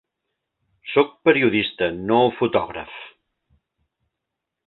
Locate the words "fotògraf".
2.39-2.97